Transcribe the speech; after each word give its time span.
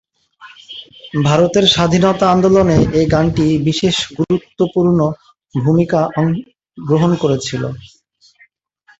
ভারতের 1.23 1.65
স্বাধীনতা 1.73 2.25
আন্দোলনে 2.31 2.77
এই 2.99 3.05
গানটি 3.13 3.45
বিশেষ 3.67 3.95
গুরুত্বপূর্ণ 4.19 4.99
ভূমিকা 5.55 6.01
গ্রহণ 6.77 7.11
করেছিল। 7.23 7.63